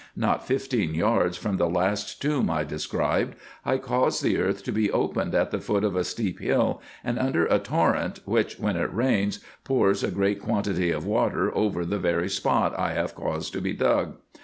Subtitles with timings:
[0.15, 3.35] Not fifteen yards from the last tomb I described,
[3.69, 7.19] T caused the earth to be opened at the foot of a steep hill, and
[7.19, 11.99] under a torrent, which, when it rains, pours a great quantity of water over the
[11.99, 14.15] very spot I have caused to be dug.